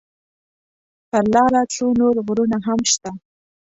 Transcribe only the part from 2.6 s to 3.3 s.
هم شته.